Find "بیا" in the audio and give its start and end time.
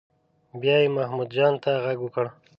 0.61-0.75